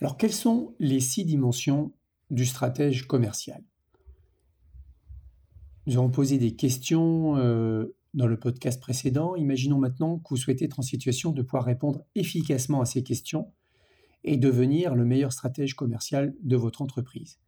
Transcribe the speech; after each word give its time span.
Alors, 0.00 0.16
quelles 0.16 0.32
sont 0.32 0.74
les 0.78 1.00
six 1.00 1.24
dimensions 1.24 1.92
du 2.30 2.46
stratège 2.46 3.06
commercial? 3.06 3.62
Nous 5.86 5.96
avons 5.98 6.10
posé 6.10 6.38
des 6.38 6.56
questions 6.56 7.36
euh, 7.36 7.94
dans 8.14 8.26
le 8.26 8.38
podcast 8.38 8.80
précédent. 8.80 9.34
Imaginons 9.36 9.78
maintenant 9.78 10.18
que 10.18 10.28
vous 10.30 10.36
souhaitez 10.36 10.64
être 10.64 10.78
en 10.78 10.82
situation 10.82 11.32
de 11.32 11.42
pouvoir 11.42 11.64
répondre 11.64 12.04
efficacement 12.14 12.80
à 12.80 12.86
ces 12.86 13.02
questions 13.02 13.52
et 14.24 14.36
devenir 14.36 14.94
le 14.94 15.04
meilleur 15.04 15.32
stratège 15.32 15.74
commercial 15.74 16.34
de 16.42 16.56
votre 16.56 16.80
entreprise. 16.80 17.38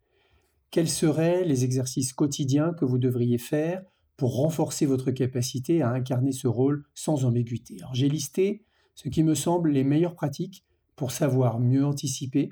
Quels 0.69 0.89
seraient 0.89 1.45
les 1.45 1.63
exercices 1.63 2.13
quotidiens 2.13 2.73
que 2.73 2.85
vous 2.85 2.97
devriez 2.97 3.37
faire 3.37 3.83
pour 4.17 4.35
renforcer 4.35 4.85
votre 4.85 5.11
capacité 5.11 5.81
à 5.81 5.89
incarner 5.89 6.31
ce 6.31 6.47
rôle 6.47 6.85
sans 6.93 7.25
ambiguïté? 7.25 7.77
Alors 7.79 7.95
j'ai 7.95 8.09
listé 8.09 8.65
ce 8.95 9.09
qui 9.09 9.23
me 9.23 9.35
semble 9.35 9.71
les 9.71 9.83
meilleures 9.83 10.15
pratiques 10.15 10.65
pour 10.95 11.11
savoir 11.11 11.59
mieux 11.59 11.85
anticiper, 11.85 12.49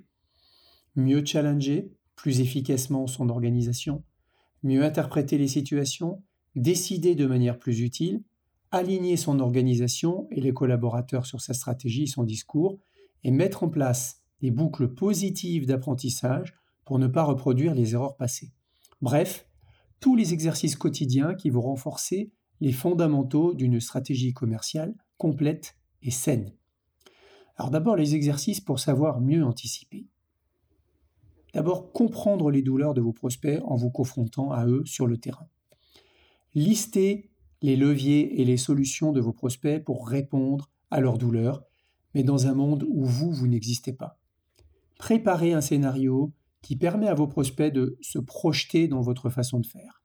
mieux 0.96 1.24
challenger 1.26 1.92
plus 2.16 2.42
efficacement 2.42 3.08
son 3.08 3.30
organisation, 3.30 4.04
mieux 4.64 4.84
interpréter 4.84 5.38
les 5.38 5.48
situations, 5.48 6.24
décider 6.56 7.16
de 7.16 7.26
manière 7.26 7.58
plus 7.58 7.82
utile, 7.82 8.24
aligner 8.72 9.18
son 9.18 9.40
organisation 9.40 10.28
et 10.32 10.42
les 10.42 10.54
collaborateurs 10.54 11.26
sur 11.26 11.42
sa 11.42 11.54
stratégie 11.54 12.04
et 12.04 12.08
son 12.08 12.24
discours, 12.24 12.80
et 13.24 13.32
mettre 13.32 13.64
en 13.64 13.70
place 13.70 14.22
des 14.42 14.52
boucles 14.52 14.88
positives 14.88 15.66
d'apprentissage 15.66 16.56
pour 16.86 17.00
ne 17.00 17.08
pas 17.08 17.24
reproduire 17.24 17.76
les 17.76 17.94
erreurs 17.94 18.18
passées. 18.18 18.52
Bref, 19.02 19.48
tous 20.00 20.16
les 20.16 20.34
exercices 20.34 20.76
quotidiens 20.76 21.36
qui 21.36 21.50
vont 21.50 21.62
renforcer 21.62 22.32
les 22.60 22.72
fondamentaux 22.72 23.54
d'une 23.54 23.80
stratégie 23.80 24.34
commerciale 24.34 24.96
complète 25.18 25.78
et 26.02 26.12
saine. 26.12 26.52
Alors 27.62 27.70
d'abord 27.70 27.96
les 27.96 28.16
exercices 28.16 28.60
pour 28.60 28.80
savoir 28.80 29.22
mieux 29.22 29.46
anticiper. 29.46 30.08
D'abord 31.54 31.92
comprendre 31.92 32.50
les 32.50 32.64
douleurs 32.64 32.96
de 32.96 33.02
vos 33.02 33.14
prospects 33.14 33.62
en 33.66 33.76
vous 33.76 33.92
confrontant 33.92 34.52
à 34.52 34.66
eux 34.66 34.82
sur 34.86 35.06
le 35.06 35.18
terrain. 35.18 35.48
Listez 36.56 37.30
les 37.62 37.76
leviers 37.76 38.42
et 38.42 38.46
les 38.46 38.58
solutions 38.58 39.12
de 39.12 39.22
vos 39.22 39.32
prospects 39.32 39.84
pour 39.84 40.08
répondre 40.08 40.72
à 40.90 41.02
leurs 41.02 41.20
douleurs, 41.20 41.64
mais 42.16 42.24
dans 42.24 42.48
un 42.48 42.56
monde 42.56 42.84
où 42.90 43.06
vous, 43.06 43.32
vous 43.32 43.48
n'existez 43.48 43.94
pas. 43.94 44.18
Préparez 44.98 45.54
un 45.54 45.62
scénario 45.62 46.34
qui 46.64 46.76
permet 46.76 47.10
à 47.10 47.14
vos 47.14 47.28
prospects 47.28 47.72
de 47.72 47.96
se 48.02 48.18
projeter 48.18 48.88
dans 48.88 49.02
votre 49.02 49.30
façon 49.30 49.60
de 49.60 49.68
faire. 49.68 50.02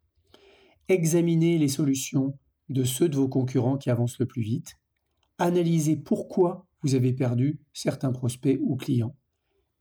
Examinez 0.89 1.57
les 1.57 1.69
solutions 1.69 2.39
de 2.69 2.85
ceux 2.85 3.09
de 3.09 3.17
vos 3.17 3.29
concurrents 3.29 3.79
qui 3.79 3.89
avancent 3.89 4.19
le 4.19 4.27
plus 4.27 4.43
vite. 4.43 4.75
Analysez 5.39 5.97
pourquoi 5.97 6.66
vous 6.87 6.95
avez 6.95 7.13
perdu 7.13 7.59
certains 7.73 8.13
prospects 8.13 8.61
ou 8.63 8.77
clients. 8.77 9.17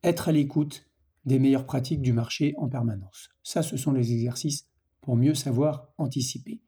Être 0.04 0.30
à 0.30 0.32
l'écoute 0.32 0.90
des 1.26 1.38
meilleures 1.38 1.68
pratiques 1.68 2.02
du 2.02 2.14
marché 2.14 2.56
en 2.58 2.68
permanence. 2.68 3.30
Ça, 3.44 3.62
ce 3.62 3.78
sont 3.78 3.92
les 3.92 4.12
exercices 4.12 4.68
pour 5.02 5.16
mieux 5.16 5.36
savoir 5.36 5.94
anticiper. 6.00 6.64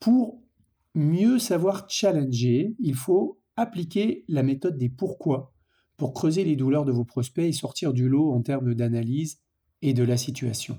Pour 0.00 0.42
mieux 0.94 1.38
savoir 1.38 1.88
challenger, 1.88 2.76
il 2.78 2.94
faut 2.94 3.40
appliquer 3.56 4.26
la 4.28 4.42
méthode 4.42 4.76
des 4.76 4.90
pourquoi 4.90 5.54
pour 5.96 6.12
creuser 6.12 6.44
les 6.44 6.56
douleurs 6.56 6.84
de 6.84 6.92
vos 6.92 7.06
prospects 7.06 7.46
et 7.46 7.52
sortir 7.52 7.94
du 7.94 8.06
lot 8.06 8.32
en 8.32 8.42
termes 8.42 8.74
d'analyse 8.74 9.40
et 9.80 9.94
de 9.94 10.02
la 10.02 10.18
situation. 10.18 10.78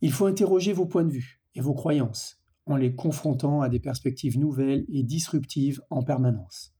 Il 0.00 0.12
faut 0.12 0.24
interroger 0.24 0.72
vos 0.72 0.86
points 0.86 1.04
de 1.04 1.12
vue 1.12 1.42
et 1.54 1.60
vos 1.60 1.74
croyances 1.74 2.40
en 2.64 2.76
les 2.76 2.94
confrontant 2.94 3.60
à 3.60 3.68
des 3.68 3.80
perspectives 3.80 4.38
nouvelles 4.38 4.86
et 4.88 5.02
disruptives 5.02 5.82
en 5.90 6.02
permanence. 6.02 6.77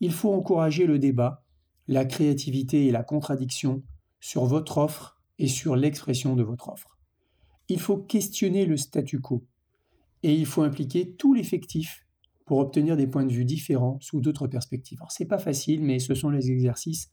Il 0.00 0.12
faut 0.12 0.32
encourager 0.32 0.86
le 0.86 0.98
débat, 0.98 1.44
la 1.86 2.04
créativité 2.04 2.86
et 2.86 2.90
la 2.90 3.02
contradiction 3.02 3.82
sur 4.20 4.44
votre 4.44 4.78
offre 4.78 5.20
et 5.38 5.48
sur 5.48 5.76
l'expression 5.76 6.36
de 6.36 6.42
votre 6.42 6.68
offre 6.68 7.00
il 7.70 7.78
faut 7.78 7.98
questionner 7.98 8.66
le 8.66 8.76
statu 8.76 9.20
quo 9.20 9.46
et 10.22 10.34
il 10.34 10.44
faut 10.44 10.62
impliquer 10.62 11.14
tout 11.14 11.34
l'effectif 11.34 12.04
pour 12.44 12.58
obtenir 12.58 12.96
des 12.96 13.06
points 13.06 13.24
de 13.24 13.32
vue 13.32 13.44
différents 13.44 13.98
sous 14.00 14.20
d'autres 14.20 14.48
perspectives. 14.48 14.98
Alors 15.00 15.12
c'est 15.12 15.24
pas 15.24 15.38
facile, 15.38 15.82
mais 15.82 16.00
ce 16.00 16.14
sont 16.14 16.30
les 16.30 16.50
exercices 16.50 17.12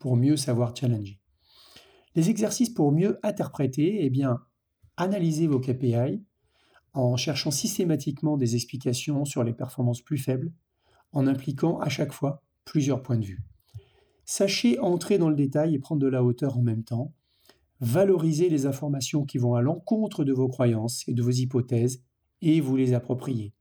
pour 0.00 0.16
mieux 0.16 0.36
savoir 0.36 0.74
challenger. 0.74 1.20
Les 2.14 2.30
exercices 2.30 2.70
pour 2.70 2.90
mieux 2.90 3.18
interpréter, 3.22 4.04
eh 4.04 4.08
bien, 4.08 4.38
analyser 4.96 5.46
vos 5.46 5.60
KPI 5.60 6.22
en 6.94 7.16
cherchant 7.16 7.50
systématiquement 7.50 8.38
des 8.38 8.54
explications 8.54 9.26
sur 9.26 9.44
les 9.44 9.52
performances 9.52 10.00
plus 10.00 10.18
faibles, 10.18 10.52
en 11.12 11.26
impliquant 11.26 11.78
à 11.80 11.88
chaque 11.88 12.12
fois 12.12 12.42
plusieurs 12.64 13.02
points 13.02 13.18
de 13.18 13.24
vue. 13.24 13.42
Sachez 14.24 14.78
entrer 14.78 15.18
dans 15.18 15.30
le 15.30 15.36
détail 15.36 15.74
et 15.74 15.78
prendre 15.78 16.02
de 16.02 16.08
la 16.08 16.22
hauteur 16.22 16.58
en 16.58 16.62
même 16.62 16.84
temps, 16.84 17.14
Valorisez 17.80 18.48
les 18.48 18.66
informations 18.66 19.24
qui 19.24 19.38
vont 19.38 19.54
à 19.54 19.62
l'encontre 19.62 20.24
de 20.24 20.32
vos 20.32 20.48
croyances 20.48 21.06
et 21.06 21.14
de 21.14 21.22
vos 21.22 21.30
hypothèses 21.30 22.02
et 22.42 22.60
vous 22.60 22.76
les 22.76 22.92
appropriez. 22.92 23.54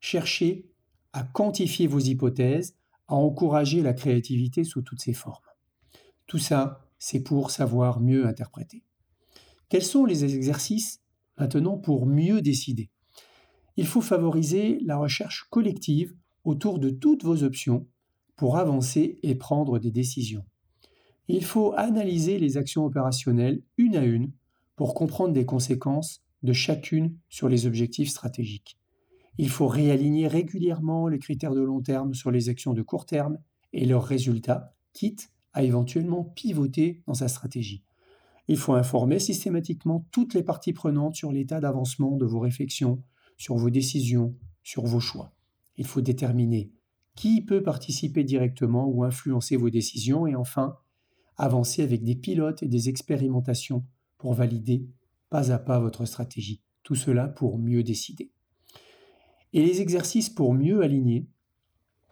Cherchez 0.00 0.68
à 1.14 1.22
quantifier 1.22 1.86
vos 1.86 2.00
hypothèses, 2.00 2.76
à 3.08 3.14
encourager 3.14 3.80
la 3.80 3.94
créativité 3.94 4.64
sous 4.64 4.82
toutes 4.82 5.00
ses 5.00 5.12
formes. 5.12 5.44
Tout 6.26 6.38
ça, 6.38 6.86
c'est 6.98 7.22
pour 7.22 7.50
savoir 7.50 8.00
mieux 8.00 8.26
interpréter. 8.26 8.82
Quels 9.68 9.82
sont 9.82 10.04
les 10.04 10.24
exercices 10.24 11.00
maintenant 11.38 11.78
pour 11.78 12.06
mieux 12.06 12.42
décider? 12.42 12.90
Il 13.76 13.86
faut 13.86 14.00
favoriser 14.00 14.78
la 14.84 14.96
recherche 14.96 15.46
collective 15.50 16.14
autour 16.44 16.78
de 16.78 16.90
toutes 16.90 17.24
vos 17.24 17.42
options 17.42 17.86
pour 18.36 18.56
avancer 18.56 19.18
et 19.22 19.34
prendre 19.34 19.78
des 19.78 19.90
décisions 19.90 20.44
il 21.28 21.44
faut 21.44 21.72
analyser 21.76 22.38
les 22.38 22.56
actions 22.56 22.84
opérationnelles 22.84 23.62
une 23.78 23.96
à 23.96 24.04
une 24.04 24.32
pour 24.76 24.94
comprendre 24.94 25.34
les 25.34 25.46
conséquences 25.46 26.22
de 26.42 26.52
chacune 26.52 27.16
sur 27.28 27.48
les 27.48 27.66
objectifs 27.66 28.10
stratégiques. 28.10 28.78
Il 29.38 29.48
faut 29.48 29.66
réaligner 29.66 30.28
régulièrement 30.28 31.08
les 31.08 31.18
critères 31.18 31.54
de 31.54 31.62
long 31.62 31.80
terme 31.80 32.14
sur 32.14 32.30
les 32.30 32.48
actions 32.48 32.74
de 32.74 32.82
court 32.82 33.06
terme 33.06 33.38
et 33.72 33.86
leurs 33.86 34.04
résultats, 34.04 34.76
quitte 34.92 35.30
à 35.52 35.64
éventuellement 35.64 36.24
pivoter 36.24 37.02
dans 37.06 37.14
sa 37.14 37.28
stratégie. 37.28 37.82
Il 38.46 38.58
faut 38.58 38.74
informer 38.74 39.18
systématiquement 39.18 40.06
toutes 40.10 40.34
les 40.34 40.42
parties 40.42 40.74
prenantes 40.74 41.14
sur 41.14 41.32
l'état 41.32 41.60
d'avancement 41.60 42.16
de 42.16 42.26
vos 42.26 42.40
réflexions, 42.40 43.02
sur 43.38 43.56
vos 43.56 43.70
décisions, 43.70 44.36
sur 44.62 44.84
vos 44.84 45.00
choix. 45.00 45.32
Il 45.76 45.86
faut 45.86 46.00
déterminer 46.00 46.72
qui 47.14 47.42
peut 47.42 47.62
participer 47.62 48.24
directement 48.24 48.86
ou 48.88 49.04
influencer 49.04 49.56
vos 49.56 49.70
décisions 49.70 50.26
et 50.26 50.34
enfin 50.34 50.76
avancez 51.36 51.82
avec 51.82 52.02
des 52.02 52.16
pilotes 52.16 52.62
et 52.62 52.68
des 52.68 52.88
expérimentations 52.88 53.84
pour 54.18 54.34
valider 54.34 54.86
pas 55.30 55.52
à 55.52 55.58
pas 55.58 55.78
votre 55.78 56.04
stratégie. 56.04 56.62
Tout 56.82 56.94
cela 56.94 57.28
pour 57.28 57.58
mieux 57.58 57.82
décider. 57.82 58.30
Et 59.52 59.64
les 59.64 59.80
exercices 59.80 60.30
pour 60.30 60.54
mieux 60.54 60.82
aligner, 60.82 61.28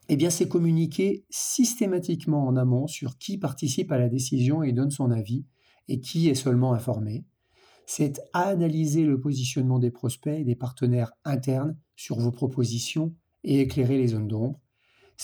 eh 0.09 0.17
bien, 0.17 0.31
c'est 0.31 0.49
communiquer 0.49 1.25
systématiquement 1.31 2.47
en 2.47 2.57
amont 2.57 2.87
sur 2.87 3.19
qui 3.19 3.39
participe 3.39 3.93
à 3.93 3.99
la 3.99 4.09
décision 4.09 4.63
et 4.63 4.73
donne 4.73 4.91
son 4.91 5.11
avis 5.11 5.45
et 5.89 6.01
qui 6.01 6.29
est 6.29 6.35
seulement 6.35 6.73
informé. 6.73 7.25
C'est 7.87 8.21
analyser 8.33 9.05
le 9.05 9.21
positionnement 9.21 9.79
des 9.79 9.91
prospects 9.91 10.39
et 10.39 10.45
des 10.45 10.57
partenaires 10.57 11.13
internes 11.25 11.77
sur 11.97 12.19
vos 12.19 12.31
propositions 12.31 13.15
et 13.45 13.61
éclairer 13.61 13.99
les 13.99 14.09
zones 14.09 14.29
d'ombre 14.29 14.63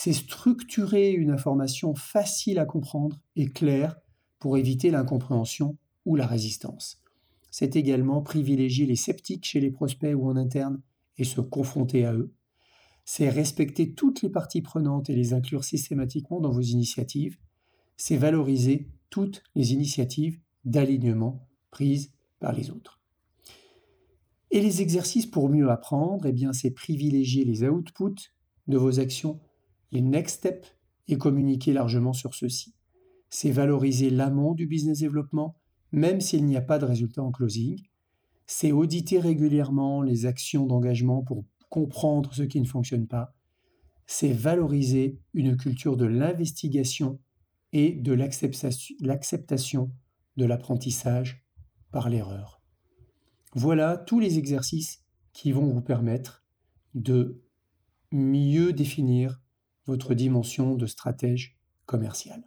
c'est 0.01 0.12
structurer 0.12 1.11
une 1.11 1.33
information 1.33 1.93
facile 1.93 2.61
à 2.61 2.67
comprendre 2.67 3.19
et 3.34 3.49
claire 3.49 3.99
pour 4.39 4.56
éviter 4.56 4.93
l'incompréhension 4.93 5.77
ou 6.05 6.15
la 6.15 6.25
résistance. 6.25 7.03
C'est 7.51 7.75
également 7.75 8.22
privilégier 8.22 8.87
les 8.87 8.95
sceptiques 8.95 9.47
chez 9.47 9.59
les 9.59 9.72
prospects 9.72 10.15
ou 10.15 10.28
en 10.28 10.37
interne 10.37 10.81
et 11.16 11.25
se 11.25 11.41
confronter 11.41 12.04
à 12.04 12.15
eux. 12.15 12.33
C'est 13.04 13.28
respecter 13.28 13.95
toutes 13.95 14.22
les 14.22 14.28
parties 14.28 14.63
prenantes 14.63 15.10
et 15.10 15.16
les 15.16 15.33
inclure 15.33 15.65
systématiquement 15.65 16.41
dans 16.41 16.53
vos 16.53 16.60
initiatives. 16.60 17.37
C'est 17.97 18.19
valoriser 18.19 18.89
toutes 19.10 19.42
les 19.57 19.72
initiatives 19.72 20.39
d'alignement 20.65 21.48
prises 21.72 22.13
par 22.39 22.53
les 22.53 22.71
autres. 22.71 22.97
Et 24.50 24.60
les 24.60 24.80
exercices 24.83 25.27
pour 25.27 25.48
mieux 25.48 25.71
apprendre, 25.71 26.27
eh 26.27 26.33
bien, 26.33 26.53
c'est 26.53 26.71
privilégier 26.71 27.45
les 27.45 27.65
outputs 27.65 28.33
de 28.66 28.78
vos 28.78 28.98
actions 29.00 29.41
les 29.91 30.03
next 30.03 30.39
steps 30.39 30.77
et 31.09 31.18
communiquer 31.18 31.72
largement 31.72 32.12
sur 32.12 32.34
ceux-ci. 32.34 32.74
C'est 33.30 33.50
valoriser 33.50 34.10
l'amont 34.10 34.54
du 34.54 34.66
business 34.66 35.00
développement, 35.00 35.56
même 35.92 36.21
s'il 36.21 36.45
n'y 36.45 36.56
a 36.56 36.62
pas 36.62 36.78
de 36.78 36.84
résultat 36.84 37.22
en 37.22 37.30
closing. 37.30 37.80
C'est 38.47 38.72
auditer 38.72 39.18
régulièrement 39.18 40.03
les 40.03 40.27
actions 40.27 40.66
d'engagement 40.66 41.22
pour 41.22 41.44
comprendre 41.68 42.33
ce 42.33 42.42
qui 42.42 42.60
ne 42.60 42.66
fonctionne 42.66 43.06
pas. 43.06 43.34
C'est 44.06 44.33
valoriser 44.33 45.21
une 45.34 45.56
culture 45.56 45.97
de 45.97 46.06
l'investigation 46.06 47.21
et 47.72 47.92
de 47.92 48.12
l'acceptation 48.12 49.92
de 50.36 50.44
l'apprentissage 50.47 51.44
par 51.91 52.09
l'erreur. 52.09 52.58
Voilà 53.54 53.97
tous 53.97 54.21
les 54.21 54.39
exercices 54.39 55.03
qui 55.33 55.53
vont 55.53 55.66
vous 55.66 55.83
permettre 55.83 56.45
de 56.95 57.42
mieux 58.12 58.72
définir 58.72 59.41
votre 59.86 60.15
dimension 60.15 60.74
de 60.74 60.86
stratège 60.86 61.59
commercial. 61.86 62.42